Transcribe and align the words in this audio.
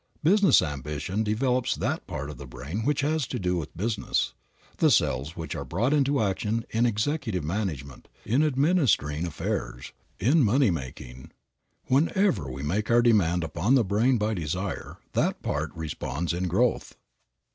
Business 0.23 0.63
ambition 0.63 1.21
develops 1.23 1.75
that 1.75 2.07
part 2.07 2.31
of 2.31 2.39
the 2.39 2.47
brain 2.47 2.79
which 2.85 3.01
has 3.01 3.27
to 3.27 3.37
do 3.37 3.55
with 3.57 3.77
business, 3.77 4.33
the 4.77 4.89
cells 4.89 5.35
which 5.35 5.53
are 5.55 5.63
brought 5.63 5.93
into 5.93 6.23
action 6.23 6.65
in 6.71 6.87
executive 6.87 7.43
management, 7.43 8.07
in 8.25 8.41
administering 8.41 9.27
affairs, 9.27 9.93
in 10.19 10.41
money 10.41 10.71
making. 10.71 11.29
Wherever 11.85 12.49
we 12.49 12.63
make 12.63 12.89
our 12.89 13.03
demand 13.03 13.43
upon 13.43 13.75
the 13.75 13.83
brain 13.83 14.17
by 14.17 14.33
desire 14.33 14.97
that 15.13 15.43
part 15.43 15.71
responds 15.75 16.33
in 16.33 16.47
growth. 16.47 16.95